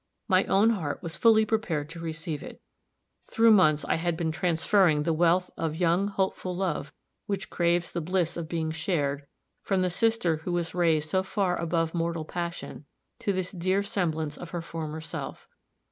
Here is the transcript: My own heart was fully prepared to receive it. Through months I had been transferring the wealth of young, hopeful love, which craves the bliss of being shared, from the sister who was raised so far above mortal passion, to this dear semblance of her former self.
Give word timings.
My 0.27 0.45
own 0.45 0.71
heart 0.71 1.03
was 1.03 1.15
fully 1.15 1.45
prepared 1.45 1.87
to 1.89 1.99
receive 1.99 2.41
it. 2.41 2.59
Through 3.29 3.51
months 3.51 3.85
I 3.85 3.97
had 3.97 4.17
been 4.17 4.31
transferring 4.31 5.03
the 5.03 5.13
wealth 5.13 5.51
of 5.57 5.75
young, 5.75 6.07
hopeful 6.07 6.55
love, 6.55 6.91
which 7.27 7.51
craves 7.51 7.91
the 7.91 8.01
bliss 8.01 8.35
of 8.35 8.49
being 8.49 8.71
shared, 8.71 9.27
from 9.61 9.83
the 9.83 9.91
sister 9.91 10.37
who 10.37 10.53
was 10.53 10.73
raised 10.73 11.07
so 11.11 11.21
far 11.21 11.55
above 11.55 11.93
mortal 11.93 12.25
passion, 12.25 12.85
to 13.19 13.31
this 13.31 13.51
dear 13.51 13.83
semblance 13.83 14.37
of 14.39 14.49
her 14.49 14.61
former 14.63 15.01
self. 15.01 15.47